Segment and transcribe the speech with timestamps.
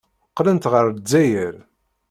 [0.31, 1.55] Qqlent ɣer Lezzayer.